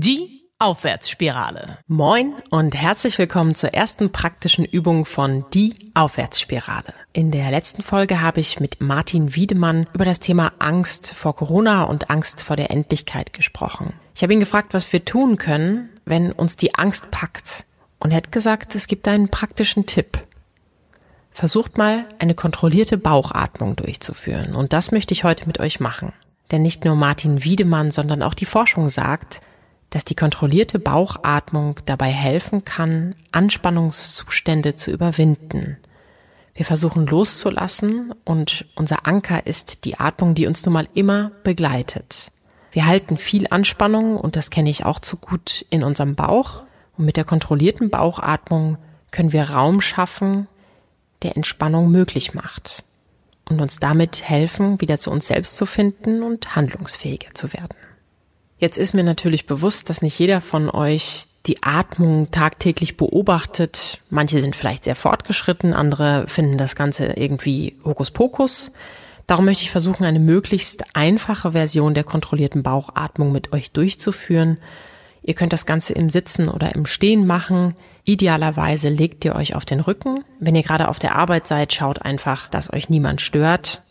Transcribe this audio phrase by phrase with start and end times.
[0.00, 1.78] Die Aufwärtsspirale.
[1.88, 6.94] Moin und herzlich willkommen zur ersten praktischen Übung von Die Aufwärtsspirale.
[7.12, 11.82] In der letzten Folge habe ich mit Martin Wiedemann über das Thema Angst vor Corona
[11.82, 13.92] und Angst vor der Endlichkeit gesprochen.
[14.14, 17.64] Ich habe ihn gefragt, was wir tun können, wenn uns die Angst packt.
[17.98, 20.22] Und er hat gesagt, es gibt einen praktischen Tipp.
[21.32, 24.54] Versucht mal eine kontrollierte Bauchatmung durchzuführen.
[24.54, 26.12] Und das möchte ich heute mit euch machen.
[26.52, 29.40] Denn nicht nur Martin Wiedemann, sondern auch die Forschung sagt,
[29.90, 35.78] dass die kontrollierte Bauchatmung dabei helfen kann, Anspannungszustände zu überwinden.
[36.54, 42.30] Wir versuchen loszulassen und unser Anker ist die Atmung, die uns nun mal immer begleitet.
[42.72, 46.64] Wir halten viel Anspannung und das kenne ich auch zu gut in unserem Bauch
[46.96, 48.76] und mit der kontrollierten Bauchatmung
[49.10, 50.48] können wir Raum schaffen,
[51.22, 52.84] der Entspannung möglich macht
[53.48, 57.74] und uns damit helfen, wieder zu uns selbst zu finden und handlungsfähiger zu werden.
[58.58, 63.98] Jetzt ist mir natürlich bewusst, dass nicht jeder von euch die Atmung tagtäglich beobachtet.
[64.10, 68.72] Manche sind vielleicht sehr fortgeschritten, andere finden das Ganze irgendwie Hokuspokus.
[69.26, 74.58] Darum möchte ich versuchen, eine möglichst einfache Version der kontrollierten Bauchatmung mit euch durchzuführen.
[75.22, 77.74] Ihr könnt das Ganze im Sitzen oder im Stehen machen.
[78.04, 80.24] Idealerweise legt ihr euch auf den Rücken.
[80.40, 83.82] Wenn ihr gerade auf der Arbeit seid, schaut einfach, dass euch niemand stört.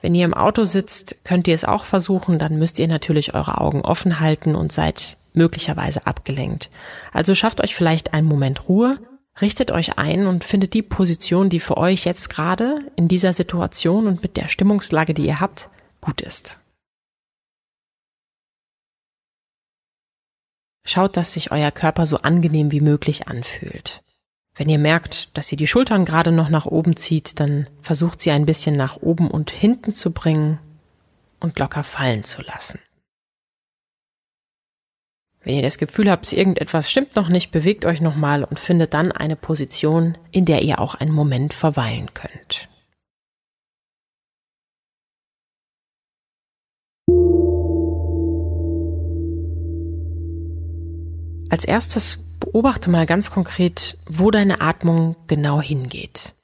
[0.00, 3.60] Wenn ihr im Auto sitzt, könnt ihr es auch versuchen, dann müsst ihr natürlich eure
[3.60, 6.70] Augen offen halten und seid möglicherweise abgelenkt.
[7.12, 8.98] Also schafft euch vielleicht einen Moment Ruhe,
[9.40, 14.06] richtet euch ein und findet die Position, die für euch jetzt gerade in dieser Situation
[14.06, 15.68] und mit der Stimmungslage, die ihr habt,
[16.00, 16.60] gut ist.
[20.84, 24.02] Schaut, dass sich euer Körper so angenehm wie möglich anfühlt.
[24.58, 28.32] Wenn ihr merkt, dass ihr die Schultern gerade noch nach oben zieht, dann versucht sie
[28.32, 30.58] ein bisschen nach oben und hinten zu bringen
[31.38, 32.80] und locker fallen zu lassen.
[35.44, 39.12] Wenn ihr das Gefühl habt, irgendetwas stimmt noch nicht, bewegt euch nochmal und findet dann
[39.12, 42.68] eine Position, in der ihr auch einen Moment verweilen könnt.
[51.48, 56.34] Als erstes beobachte mal ganz konkret, wo deine Atmung genau hingeht.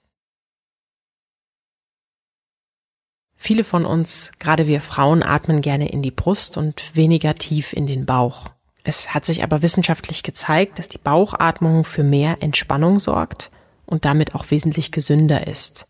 [3.37, 7.87] Viele von uns, gerade wir Frauen, atmen gerne in die Brust und weniger tief in
[7.87, 8.51] den Bauch.
[8.85, 13.51] Es hat sich aber wissenschaftlich gezeigt, dass die Bauchatmung für mehr Entspannung sorgt
[13.87, 15.87] und damit auch wesentlich gesünder ist.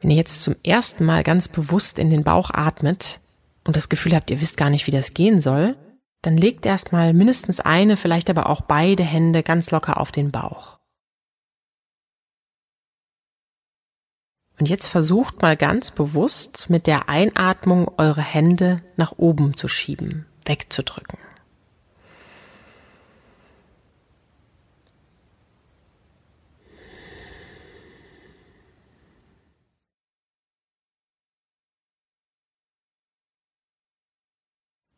[0.00, 3.20] Wenn ihr jetzt zum ersten Mal ganz bewusst in den Bauch atmet,
[3.64, 5.76] und das Gefühl habt, ihr wisst gar nicht, wie das gehen soll,
[6.22, 10.78] dann legt erstmal mindestens eine, vielleicht aber auch beide Hände ganz locker auf den Bauch.
[14.58, 20.26] Und jetzt versucht mal ganz bewusst mit der Einatmung eure Hände nach oben zu schieben,
[20.44, 21.18] wegzudrücken.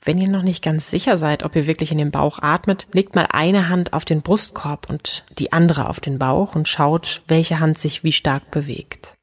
[0.06, 3.14] Wenn ihr noch nicht ganz sicher seid, ob ihr wirklich in den Bauch atmet, legt
[3.14, 7.58] mal eine Hand auf den Brustkorb und die andere auf den Bauch und schaut, welche
[7.58, 9.14] Hand sich wie stark bewegt.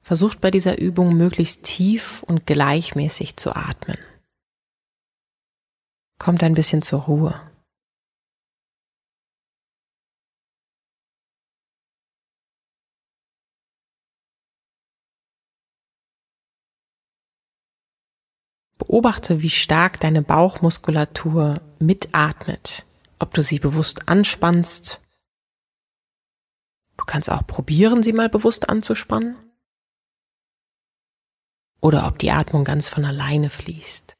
[0.00, 3.98] Versucht bei dieser Übung möglichst tief und gleichmäßig zu atmen.
[6.20, 7.40] Kommt ein bisschen zur Ruhe.
[18.76, 22.84] Beobachte, wie stark deine Bauchmuskulatur mitatmet,
[23.18, 25.00] ob du sie bewusst anspannst.
[26.98, 29.36] Du kannst auch probieren, sie mal bewusst anzuspannen.
[31.80, 34.19] Oder ob die Atmung ganz von alleine fließt.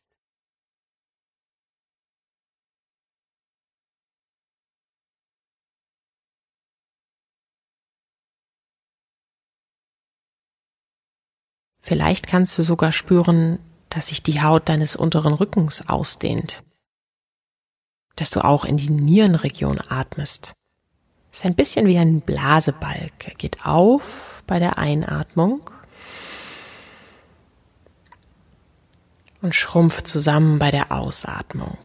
[11.80, 16.62] Vielleicht kannst du sogar spüren, dass sich die Haut deines unteren Rückens ausdehnt,
[18.16, 20.54] dass du auch in die Nierenregion atmest.
[21.32, 23.12] ist ein bisschen wie ein Blasebalg.
[23.24, 25.70] Er geht auf bei der Einatmung
[29.42, 31.78] und schrumpft zusammen bei der Ausatmung.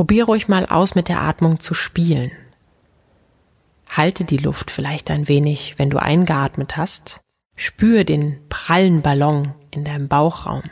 [0.00, 2.32] Probier ruhig mal aus, mit der Atmung zu spielen.
[3.90, 7.20] Halte die Luft vielleicht ein wenig, wenn du eingeatmet hast.
[7.54, 10.62] Spür den prallen Ballon in deinem Bauchraum.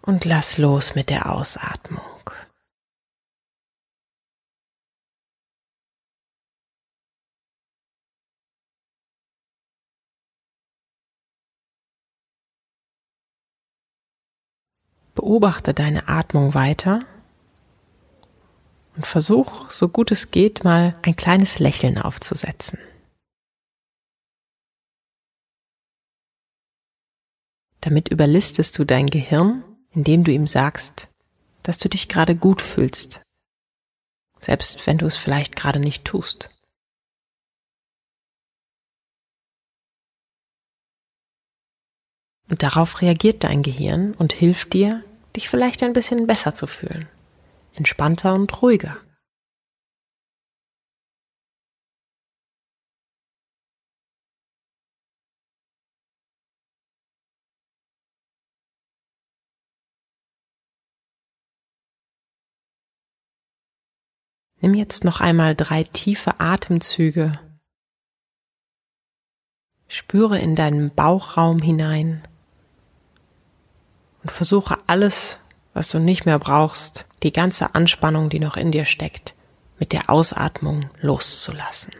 [0.00, 2.13] Und lass los mit der Ausatmung.
[15.24, 17.00] Beobachte deine Atmung weiter
[18.94, 22.78] und versuch, so gut es geht, mal ein kleines Lächeln aufzusetzen.
[27.80, 31.08] Damit überlistest du dein Gehirn, indem du ihm sagst,
[31.62, 33.22] dass du dich gerade gut fühlst,
[34.40, 36.50] selbst wenn du es vielleicht gerade nicht tust.
[42.50, 45.02] Und darauf reagiert dein Gehirn und hilft dir,
[45.36, 47.08] dich vielleicht ein bisschen besser zu fühlen,
[47.74, 48.96] entspannter und ruhiger.
[64.60, 67.38] Nimm jetzt noch einmal drei tiefe Atemzüge.
[69.88, 72.26] Spüre in deinen Bauchraum hinein
[74.24, 75.38] und versuche alles,
[75.74, 79.34] was du nicht mehr brauchst, die ganze Anspannung, die noch in dir steckt,
[79.78, 81.92] mit der Ausatmung loszulassen.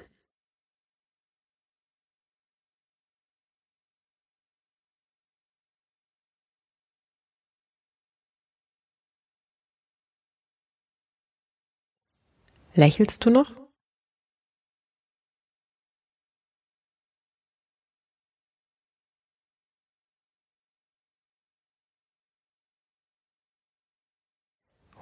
[12.76, 13.63] Lächelst du noch?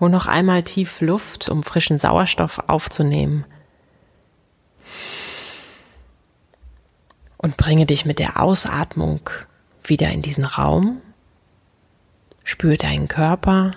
[0.02, 3.44] Hol noch einmal tief Luft, um frischen Sauerstoff aufzunehmen.
[7.36, 9.20] Und bringe dich mit der Ausatmung
[9.84, 11.00] wieder in diesen Raum.
[12.42, 13.76] Spüre deinen Körper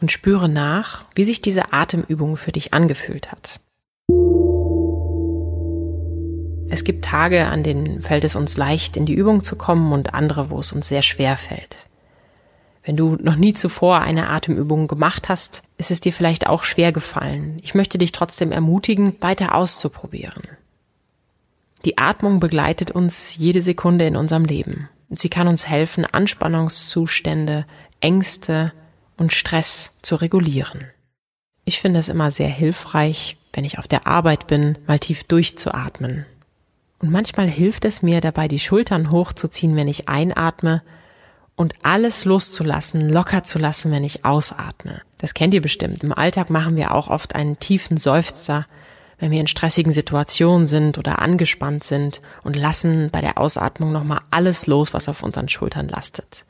[0.00, 3.60] und spüre nach, wie sich diese Atemübung für dich angefühlt hat.
[6.70, 10.14] Es gibt Tage, an denen fällt es uns leicht, in die Übung zu kommen und
[10.14, 11.90] andere, wo es uns sehr schwer fällt.
[12.84, 16.92] Wenn du noch nie zuvor eine Atemübung gemacht hast, ist es dir vielleicht auch schwer
[16.92, 17.58] gefallen.
[17.62, 20.42] Ich möchte dich trotzdem ermutigen, weiter auszuprobieren.
[21.84, 24.88] Die Atmung begleitet uns jede Sekunde in unserem Leben.
[25.10, 27.66] Sie kann uns helfen, Anspannungszustände,
[28.00, 28.72] Ängste
[29.16, 30.86] und Stress zu regulieren.
[31.64, 36.24] Ich finde es immer sehr hilfreich, wenn ich auf der Arbeit bin, mal tief durchzuatmen.
[36.98, 40.82] Und manchmal hilft es mir dabei, die Schultern hochzuziehen, wenn ich einatme
[41.56, 45.02] und alles loszulassen, locker zu lassen, wenn ich ausatme.
[45.18, 46.02] Das kennt ihr bestimmt.
[46.02, 48.66] Im Alltag machen wir auch oft einen tiefen Seufzer,
[49.18, 54.20] wenn wir in stressigen Situationen sind oder angespannt sind und lassen bei der Ausatmung nochmal
[54.30, 56.44] alles los, was auf unseren Schultern lastet.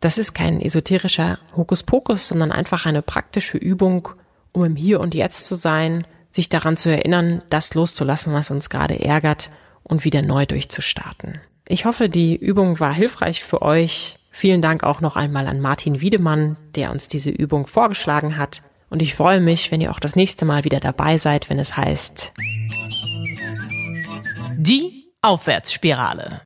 [0.00, 4.08] Das ist kein esoterischer Hokuspokus, sondern einfach eine praktische Übung,
[4.52, 8.70] um im Hier und Jetzt zu sein, sich daran zu erinnern, das loszulassen, was uns
[8.70, 9.50] gerade ärgert
[9.82, 11.40] und wieder neu durchzustarten.
[11.68, 14.18] Ich hoffe, die Übung war hilfreich für euch.
[14.30, 18.62] Vielen Dank auch noch einmal an Martin Wiedemann, der uns diese Übung vorgeschlagen hat.
[18.88, 21.76] Und ich freue mich, wenn ihr auch das nächste Mal wieder dabei seid, wenn es
[21.76, 22.32] heißt
[24.56, 26.42] Die Aufwärtsspirale.